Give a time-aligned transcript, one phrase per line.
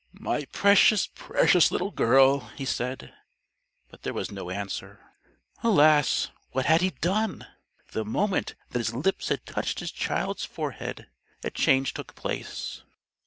[0.19, 3.13] "My precious, precious little girl!" he said,
[3.91, 4.99] but there was no answer.
[5.61, 6.31] Alas!
[6.53, 7.45] what had he done?
[7.91, 11.05] The moment that his lips had touched his child's forehead,
[11.43, 12.81] a change took place.